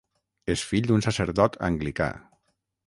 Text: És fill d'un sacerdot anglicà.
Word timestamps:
És 0.53 0.63
fill 0.71 0.89
d'un 0.91 1.05
sacerdot 1.09 1.61
anglicà. 1.69 2.11